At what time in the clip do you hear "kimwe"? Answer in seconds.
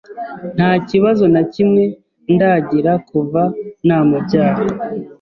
1.53-1.83